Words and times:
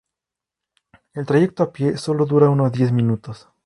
El 1.13 1.27
trayecto 1.27 1.61
a 1.61 1.71
pie 1.71 1.95
solo 1.97 2.25
dura 2.25 2.49
unos 2.49 2.71
diez 2.71 2.91
minutos. 2.91 3.49